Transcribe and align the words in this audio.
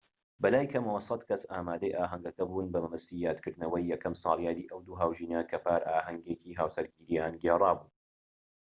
بەلای 0.41 0.69
کەمەوە 0.71 1.01
١٠٠ 1.07 1.21
کەس 1.29 1.41
ئامادەی 1.51 1.97
ئاهەنگەکە 1.99 2.43
بوون، 2.49 2.67
بە 2.73 2.79
مەبەستی 2.83 3.23
یادکردنەوەی 3.25 3.89
یەکەم 3.93 4.13
ساڵیادی 4.23 4.69
ئەو 4.71 4.79
دوو 4.85 4.99
هاوژینە 5.01 5.41
کە 5.49 5.57
پار 5.65 5.81
ئاهەنگی 5.89 6.57
هاوسەرگیرییان 6.59 7.33
گێڕابوو 7.43 7.89